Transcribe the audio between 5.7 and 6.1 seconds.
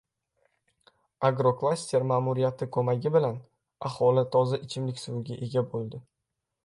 bo‘ldi